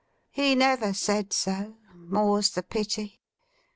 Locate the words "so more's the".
1.31-2.63